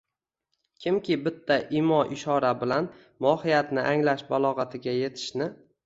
kimki 0.85 1.17
bitta 1.25 1.57
imo-ishora 1.81 2.51
bilan 2.65 2.91
mohiyatni 3.27 3.87
anglash 3.95 4.29
balog‘atiga 4.35 4.99
yetishni 5.03 5.55